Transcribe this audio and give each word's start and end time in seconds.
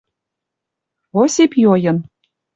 Осип 1.21 1.51
йойын: 1.63 1.97